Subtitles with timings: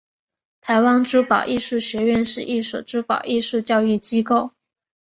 [0.61, 4.49] 台湾珠宝艺术学院是一所珠宝艺术教育机构。